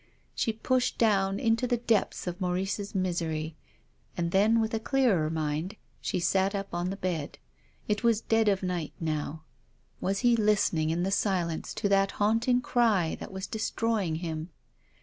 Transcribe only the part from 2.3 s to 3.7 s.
Maurice's misery.